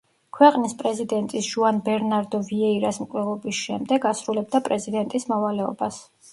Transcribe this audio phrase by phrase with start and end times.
[0.35, 6.05] ქვეყნის პრეზიდენტის ჟოან ბერნარდო ვიეირას მკვლელობის შემდეგ ასრულებდა პრეზიდენტის მოვალეობას.